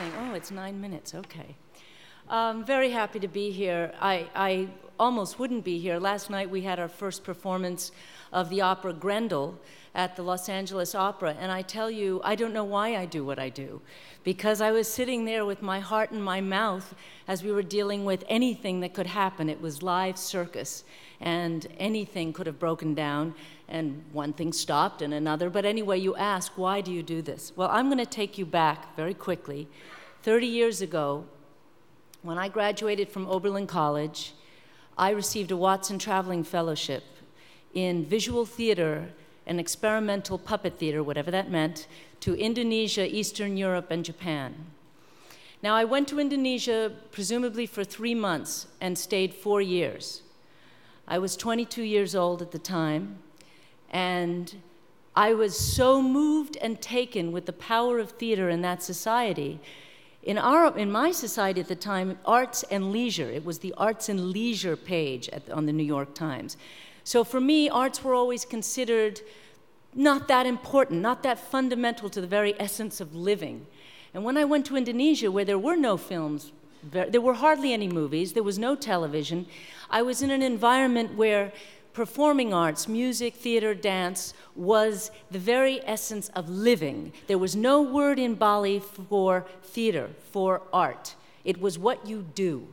[0.00, 1.54] saying, oh, it's nine minutes, okay.
[2.26, 3.92] I'm very happy to be here.
[4.00, 5.98] I, I almost wouldn't be here.
[5.98, 7.92] Last night we had our first performance
[8.32, 9.58] of the opera Grendel
[9.94, 13.24] at the Los Angeles Opera, and I tell you, I don't know why I do
[13.24, 13.82] what I do.
[14.22, 16.94] Because I was sitting there with my heart in my mouth
[17.26, 19.50] as we were dealing with anything that could happen.
[19.50, 20.84] It was live circus,
[21.20, 23.34] and anything could have broken down,
[23.68, 25.50] and one thing stopped and another.
[25.50, 27.52] But anyway, you ask, why do you do this?
[27.56, 29.66] Well, I'm going to take you back very quickly.
[30.22, 31.24] 30 years ago,
[32.22, 34.34] when I graduated from Oberlin College,
[34.98, 37.04] I received a Watson Traveling Fellowship
[37.72, 39.08] in visual theater
[39.46, 41.86] and experimental puppet theater, whatever that meant,
[42.20, 44.66] to Indonesia, Eastern Europe, and Japan.
[45.62, 50.20] Now, I went to Indonesia presumably for three months and stayed four years.
[51.08, 53.20] I was 22 years old at the time,
[53.90, 54.54] and
[55.16, 59.60] I was so moved and taken with the power of theater in that society.
[60.22, 64.08] In, our, in my society at the time, arts and leisure, it was the arts
[64.08, 66.56] and leisure page at, on the New York Times.
[67.04, 69.20] So for me, arts were always considered
[69.94, 73.66] not that important, not that fundamental to the very essence of living.
[74.12, 77.88] And when I went to Indonesia, where there were no films, there were hardly any
[77.88, 79.46] movies, there was no television,
[79.90, 81.52] I was in an environment where
[81.92, 87.12] performing arts, music, theater, dance, was the very essence of living.
[87.26, 91.14] There was no word in Bali for theater, for art.
[91.44, 92.68] It was what you do.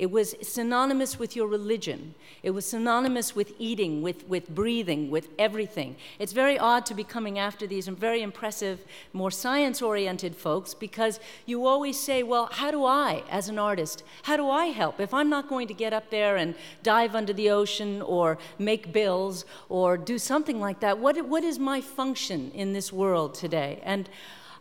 [0.00, 2.14] It was synonymous with your religion.
[2.42, 5.94] It was synonymous with eating, with, with breathing, with everything.
[6.18, 11.20] It's very odd to be coming after these very impressive, more science oriented folks because
[11.44, 15.00] you always say, well, how do I, as an artist, how do I help?
[15.00, 18.94] If I'm not going to get up there and dive under the ocean or make
[18.94, 23.82] bills or do something like that, what, what is my function in this world today?
[23.82, 24.08] And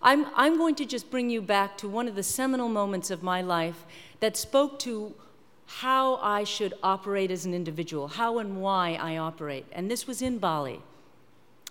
[0.01, 3.23] I'm, I'm going to just bring you back to one of the seminal moments of
[3.23, 3.85] my life
[4.19, 5.13] that spoke to
[5.69, 9.67] how I should operate as an individual, how and why I operate.
[9.71, 10.81] And this was in Bali.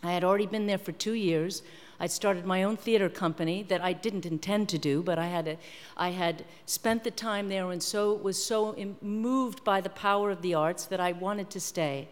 [0.04, 1.62] I had already been there for two years.
[1.98, 5.48] I started my own theater company that I didn't intend to do, but I had,
[5.48, 5.58] a,
[5.96, 10.42] I had spent the time there and so was so moved by the power of
[10.42, 12.08] the arts that I wanted to stay.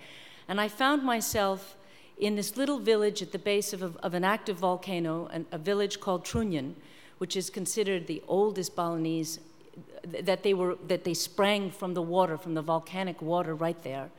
[0.48, 1.76] And I found myself
[2.18, 5.58] in this little village at the base of, a, of an active volcano, an, a
[5.58, 6.74] village called Trunyan,
[7.18, 9.38] which is considered the oldest Balinese
[10.06, 14.10] that they were that they sprang from the water from the volcanic water right there.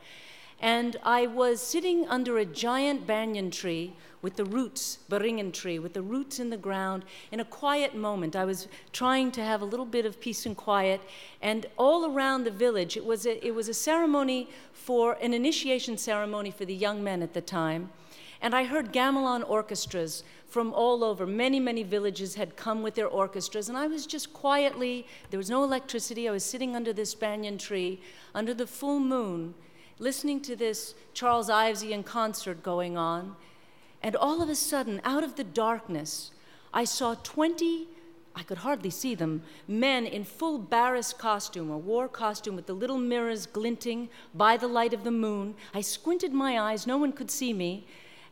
[0.60, 5.94] And i was sitting under a giant banyan tree with the roots beringin tree with
[5.94, 7.04] the roots in the ground.
[7.30, 10.56] In a quiet moment i was trying to have a little bit of peace and
[10.56, 11.00] quiet.
[11.40, 15.96] And all around the village it was a, it was a ceremony for an initiation
[15.96, 17.90] ceremony for the young men at the time
[18.40, 21.26] and i heard gamelan orchestras from all over.
[21.26, 25.50] Many, many villages had come with their orchestras, and I was just quietly, there was
[25.50, 26.28] no electricity.
[26.28, 28.00] I was sitting under this banyan tree,
[28.34, 29.54] under the full moon,
[29.98, 33.36] listening to this Charles Ivesian concert going on.
[34.02, 36.30] And all of a sudden, out of the darkness,
[36.72, 37.88] I saw 20
[38.36, 42.72] I could hardly see them, men in full baris costume, a war costume with the
[42.72, 45.56] little mirrors glinting by the light of the moon.
[45.74, 47.84] I squinted my eyes, no one could see me,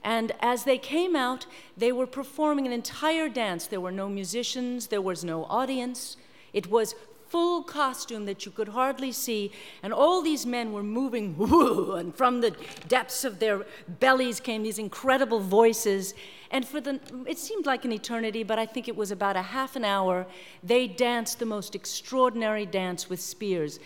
[0.06, 1.47] and as they came out,
[1.77, 3.67] they were performing an entire dance.
[3.67, 6.17] There were no musicians, there was no audience.
[6.53, 6.94] It was
[7.28, 9.50] full costume that you could hardly see,
[9.83, 12.53] and all these men were moving, and from the
[12.87, 13.67] depths of their
[13.99, 16.15] bellies came these incredible voices.
[16.53, 19.43] And for the, it seemed like an eternity, but I think it was about a
[19.43, 20.25] half an hour,
[20.62, 23.81] they danced the most extraordinary dance with spears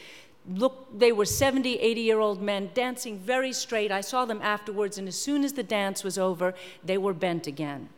[0.49, 3.93] look, they were 70, 80 year old men dancing very straight.
[3.93, 7.47] I saw them afterwards, and as soon as the dance was over, they were bent
[7.47, 7.89] again.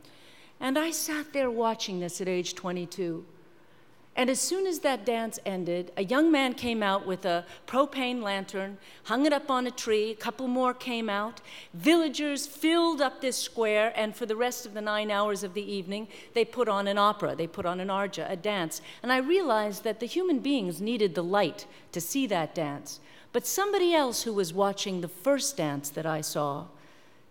[0.60, 3.25] And I sat there watching this at age 22.
[4.15, 8.23] And as soon as that dance ended, a young man came out with a propane
[8.23, 10.11] lantern, hung it up on a tree.
[10.11, 11.41] A couple more came out.
[11.72, 15.63] Villagers filled up this square, and for the rest of the nine hours of the
[15.63, 17.34] evening, they put on an opera.
[17.34, 18.83] They put on an arja, a dance.
[19.03, 23.01] And I realized that the human beings needed the light to see that dance.
[23.33, 26.66] But somebody else who was watching the first dance that I saw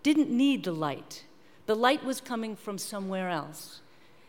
[0.01, 1.25] didn't need the light.
[1.67, 3.81] The light was coming from somewhere else.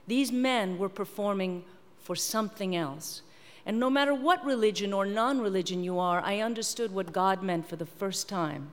[0.07, 1.65] These men were performing
[2.03, 3.23] for something else.
[3.65, 7.69] And no matter what religion or non religion you are, I understood what God meant
[7.69, 8.73] for the first time.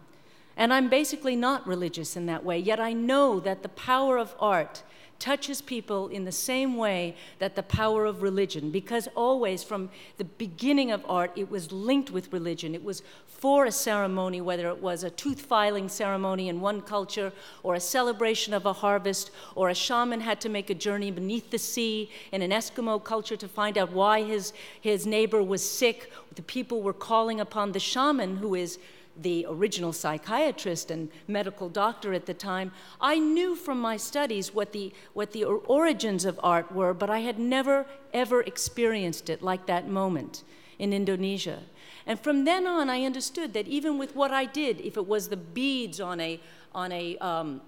[0.58, 4.36] And I'm basically not religious in that way, yet I know that the power of
[4.40, 4.84] art
[5.20, 10.24] touches people in the same way that the power of religion, because always from the
[10.24, 12.74] beginning of art, it was linked with religion.
[12.74, 17.32] It was for a ceremony, whether it was a tooth filing ceremony in one culture,
[17.64, 21.50] or a celebration of a harvest, or a shaman had to make a journey beneath
[21.52, 26.12] the sea in an Eskimo culture to find out why his, his neighbor was sick.
[26.36, 28.80] The people were calling upon the shaman, who is
[29.22, 32.72] the original psychiatrist and medical doctor at the time,
[33.02, 37.20] I knew from my studies what the, what the origins of art were, but I
[37.20, 40.44] had never, ever experienced it like that moment
[40.78, 41.60] in Indonesia.
[42.06, 45.30] And from then on, I understood that even with what I did, if it was
[45.30, 46.40] the beads on a,
[46.74, 47.62] on a, um,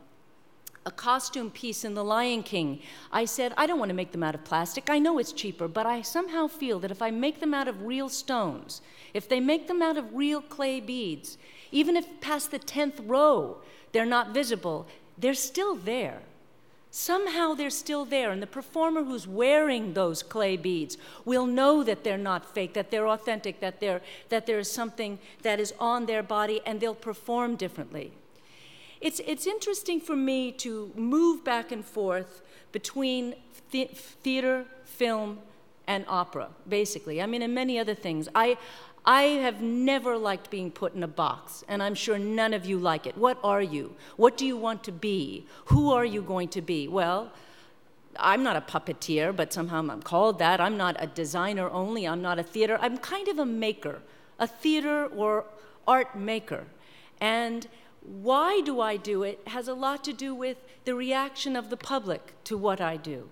[0.86, 2.82] a costume piece in The Lion King,
[3.12, 4.90] I said, I don't want to make them out of plastic.
[4.90, 7.84] I know it's cheaper, but I somehow feel that if I make them out of
[7.84, 8.82] real stones,
[9.14, 11.38] if they make them out of real clay beads,
[11.72, 13.58] even if past the 10th row
[13.92, 14.88] they're not visible,
[15.18, 16.22] they're still there.
[16.90, 22.04] Somehow they're still there, and the performer who's wearing those clay beads will know that
[22.04, 26.06] they're not fake, that they're authentic, that, they're, that there is something that is on
[26.06, 28.12] their body, and they'll perform differently.
[29.02, 33.36] It's, it's interesting for me to move back and forth between
[33.72, 35.40] th- theater, film,
[35.88, 37.22] and opera, basically.
[37.22, 38.30] I mean, and many other things.
[38.36, 38.58] I,
[39.04, 42.78] I have never liked being put in a box, and I'm sure none of you
[42.78, 43.18] like it.
[43.18, 43.96] What are you?
[44.18, 45.48] What do you want to be?
[45.66, 46.88] Who are you going to be?
[46.88, 47.32] Well,
[48.18, 50.62] I'm not a puppeteer, but somehow I'm called that.
[50.62, 52.08] I'm not a designer only.
[52.08, 52.78] I'm not a theater.
[52.80, 54.02] I'm kind of a maker,
[54.38, 55.46] a theater or
[55.88, 56.66] art maker.
[57.20, 57.68] And
[58.02, 61.78] why do I do it has a lot to do with the reaction of the
[61.78, 63.30] public to what I do.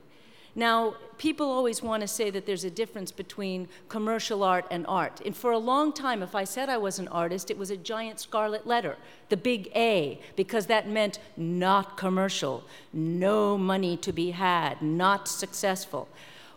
[0.56, 5.22] Now, people always want to say that there's a difference between commercial art and art.
[5.26, 7.78] And for a long time, if I said I was an artist, it was a
[7.78, 8.98] giant scarlet letter,
[9.30, 16.10] the big A, because that meant not commercial, no money to be had, not successful.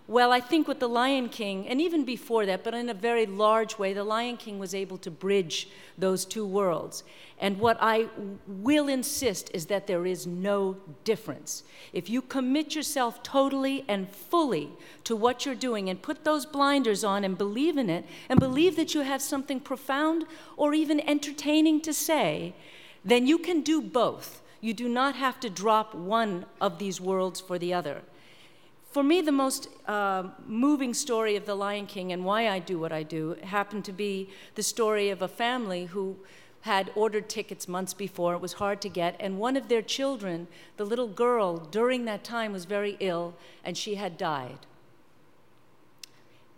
[0.08, 3.24] Well, I think with The Lion King, and even before that, but in a very
[3.24, 7.04] large way, The Lion King was able to bridge those two worlds.
[7.38, 8.08] And what I
[8.46, 11.62] will insist is that there is no difference.
[11.92, 14.70] If you commit yourself totally and fully
[15.04, 18.74] to what you're doing and put those blinders on and believe in it, and believe
[18.76, 20.24] that you have something profound
[20.56, 22.54] or even entertaining to say,
[23.04, 24.42] then you can do both.
[24.60, 28.02] You do not have to drop one of these worlds for the other.
[28.92, 32.78] For me, the most uh, moving story of The Lion King and why I do
[32.78, 36.18] what I do happened to be the story of a family who
[36.60, 38.34] had ordered tickets months before.
[38.34, 39.16] It was hard to get.
[39.18, 40.46] And one of their children,
[40.76, 43.34] the little girl, during that time was very ill
[43.64, 44.58] and she had died.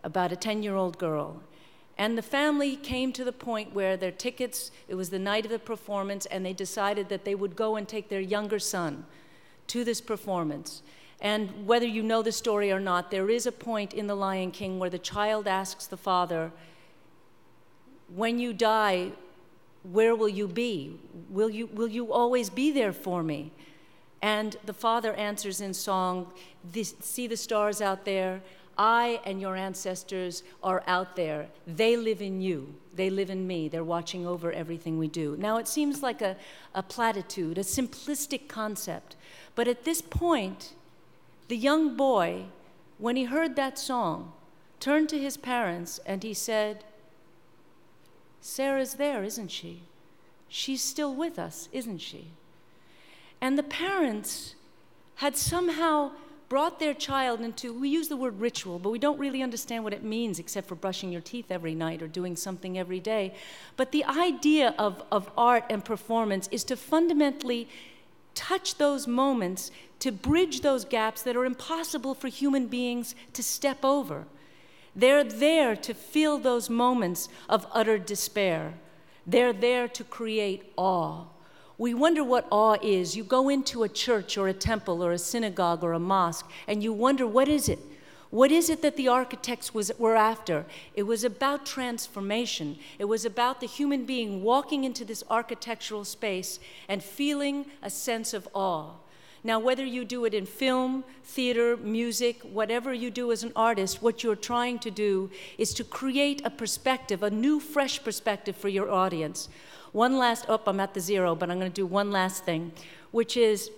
[0.02, 1.40] About a 10 year old girl.
[1.96, 5.52] And the family came to the point where their tickets, it was the night of
[5.52, 9.06] the performance, and they decided that they would go and take their younger son
[9.68, 10.82] to this performance.
[11.20, 14.50] And whether you know the story or not, there is a point in The Lion
[14.50, 16.52] King where the child asks the father,
[18.14, 19.12] When you die,
[19.84, 20.98] where will you be?
[21.30, 23.52] Will you, will you always be there for me?
[24.22, 26.32] And the father answers in song,
[26.72, 28.40] See the stars out there?
[28.76, 31.48] I and your ancestors are out there.
[31.66, 32.74] They live in you.
[32.94, 33.68] They live in me.
[33.68, 35.36] They're watching over everything we do.
[35.38, 36.36] Now, it seems like a,
[36.74, 39.16] a platitude, a simplistic concept.
[39.54, 40.74] But at this point,
[41.48, 42.46] the young boy,
[42.98, 44.32] when he heard that song,
[44.80, 46.84] turned to his parents and he said,
[48.40, 49.82] Sarah's there, isn't she?
[50.48, 52.28] She's still with us, isn't she?
[53.40, 54.54] And the parents
[55.16, 56.12] had somehow
[56.48, 59.92] brought their child into, we use the word ritual, but we don't really understand what
[59.92, 63.34] it means except for brushing your teeth every night or doing something every day.
[63.76, 67.68] But the idea of, of art and performance is to fundamentally
[68.34, 69.70] touch those moments
[70.04, 74.26] to bridge those gaps that are impossible for human beings to step over.
[74.94, 78.74] They're there to fill those moments of utter despair.
[79.26, 81.24] They're there to create awe.
[81.78, 83.16] We wonder what awe is.
[83.16, 86.82] You go into a church or a temple or a synagogue or a mosque and
[86.82, 87.78] you wonder, what is it?
[88.28, 90.66] What is it that the architects was, were after?
[90.94, 92.76] It was about transformation.
[92.98, 98.34] It was about the human being walking into this architectural space and feeling a sense
[98.34, 98.96] of awe.
[99.46, 104.02] Now, whether you do it in film, theater, music, whatever you do as an artist,
[104.02, 108.70] what you're trying to do is to create a perspective, a new, fresh perspective for
[108.70, 109.50] your audience.
[109.92, 112.72] One last, oh, I'm at the zero, but I'm going to do one last thing,
[113.10, 113.70] which is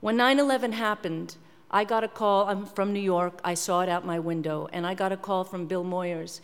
[0.00, 1.36] when 9 11 happened,
[1.70, 2.48] I got a call.
[2.48, 3.40] I'm from New York.
[3.44, 6.40] I saw it out my window, and I got a call from Bill Moyers.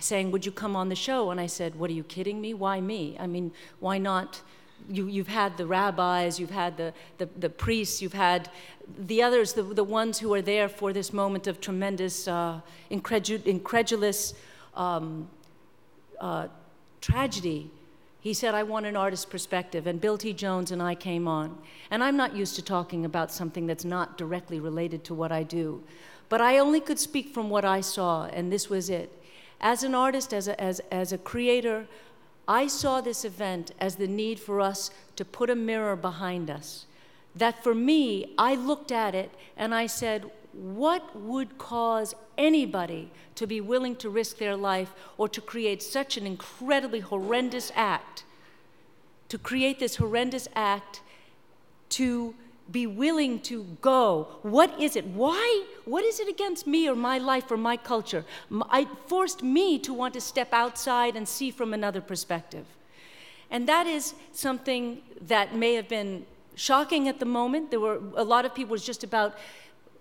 [0.00, 1.30] saying, Would you come on the show?
[1.30, 2.54] And I said, What are you kidding me?
[2.54, 3.16] Why me?
[3.20, 4.40] I mean, why not?
[4.88, 8.50] You, you've had the rabbis, you've had the, the, the priests, you've had
[8.98, 12.60] the others, the, the ones who are there for this moment of tremendous, uh,
[12.90, 14.34] incredu- incredulous
[14.74, 15.28] um,
[16.20, 16.48] uh,
[17.00, 17.70] tragedy.
[18.20, 19.86] He said, I want an artist's perspective.
[19.86, 20.32] And Bill T.
[20.32, 21.58] Jones and I came on.
[21.90, 25.42] And I'm not used to talking about something that's not directly related to what I
[25.42, 25.82] do.
[26.28, 29.10] But I only could speak from what I saw, and this was it.
[29.60, 31.86] As an artist, as a, as, as a creator,
[32.46, 36.86] I saw this event as the need for us to put a mirror behind us.
[37.34, 43.46] That for me, I looked at it and I said, what would cause anybody to
[43.46, 48.24] be willing to risk their life or to create such an incredibly horrendous act?
[49.30, 51.00] To create this horrendous act
[51.90, 52.34] to
[52.72, 54.28] be willing to go.
[54.42, 55.06] What is it?
[55.06, 55.64] Why?
[55.84, 58.24] What is it against me or my life or my culture?
[58.72, 62.64] It forced me to want to step outside and see from another perspective.
[63.50, 66.24] And that is something that may have been
[66.54, 67.70] shocking at the moment.
[67.70, 69.36] There were a lot of people was just about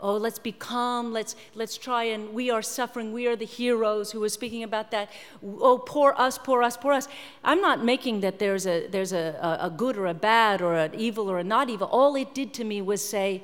[0.01, 1.13] oh let's be calm.
[1.13, 3.13] Let's let's try and we are suffering.
[3.13, 5.09] We are the heroes who were speaking about that.
[5.43, 7.07] Oh poor us poor us poor us.
[7.43, 10.95] I'm not making that there's a there's a, a good or a bad or an
[10.95, 11.87] evil or a not evil.
[11.87, 13.43] All it did to me was say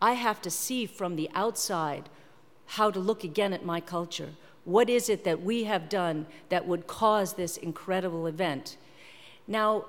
[0.00, 2.08] i have to see from the outside
[2.66, 4.30] how to look again at my culture.
[4.64, 8.76] What is it that we have done that would cause this incredible event?
[9.46, 9.86] Now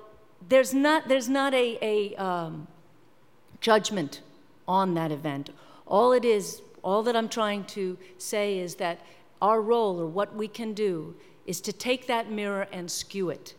[0.47, 2.67] there's not there's not a, a um,
[3.59, 4.21] judgment
[4.67, 5.49] on that event
[5.89, 9.01] all it is, all that I'm trying to say is that
[9.41, 11.15] our role or what we can do
[11.45, 13.55] is to take that mirror and skew it.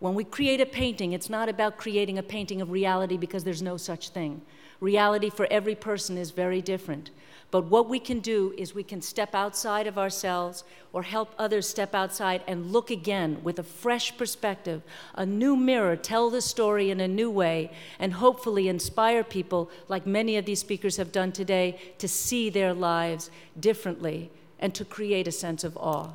[0.00, 3.62] When we create a painting, it's not about creating a painting of reality because there's
[3.62, 4.42] no such thing.
[4.82, 7.10] Reality for every person is very different.
[7.52, 11.68] But what we can do is we can step outside of ourselves or help others
[11.68, 14.82] step outside and look again with a fresh perspective,
[15.14, 17.70] a new mirror, tell the story in a new way,
[18.00, 22.74] and hopefully inspire people, like many of these speakers have done today, to see their
[22.74, 26.10] lives differently and to create a sense of awe.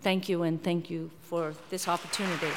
[0.00, 2.48] Thank you, and thank you for this opportunity.